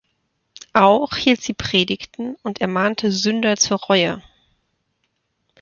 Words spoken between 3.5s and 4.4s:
zur Reue.